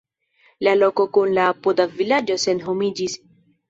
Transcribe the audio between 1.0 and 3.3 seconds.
kun la apuda vilaĝo senhomiĝis.